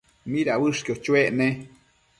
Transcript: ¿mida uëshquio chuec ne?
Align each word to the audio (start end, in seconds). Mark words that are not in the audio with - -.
¿mida 0.31 0.53
uëshquio 0.63 0.93
chuec 1.03 1.29
ne? 1.37 1.47